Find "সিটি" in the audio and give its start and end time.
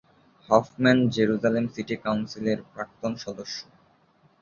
1.73-1.95